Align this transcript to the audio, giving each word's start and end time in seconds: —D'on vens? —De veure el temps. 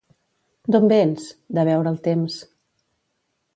—D'on 0.75 0.87
vens? 0.91 1.27
—De 1.59 1.67
veure 1.69 1.93
el 1.93 2.01
temps. 2.09 2.41